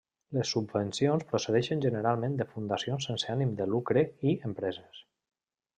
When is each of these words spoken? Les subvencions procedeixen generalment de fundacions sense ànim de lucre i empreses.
Les 0.35 0.51
subvencions 0.53 1.25
procedeixen 1.33 1.83
generalment 1.85 2.39
de 2.41 2.49
fundacions 2.55 3.09
sense 3.11 3.31
ànim 3.37 3.53
de 3.61 3.71
lucre 3.75 4.09
i 4.31 4.39
empreses. 4.51 5.05